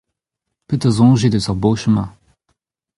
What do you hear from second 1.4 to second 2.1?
ar botoù-mañ?